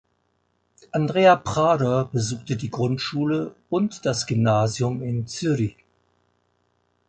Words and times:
Andrea 0.93 1.35
Prader 1.35 2.05
besuchte 2.11 2.55
die 2.57 2.71
Grundschule 2.71 3.53
und 3.69 4.03
das 4.03 4.25
Gymnasium 4.25 5.03
in 5.03 5.27
Zürich. 5.27 5.75